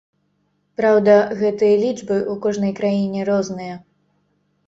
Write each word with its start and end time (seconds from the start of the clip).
Праўда, 0.79 1.17
гэтыя 1.41 1.75
лічбы 1.83 2.17
ў 2.31 2.33
кожнай 2.47 2.73
краіне 2.79 3.19
розныя. 3.29 3.75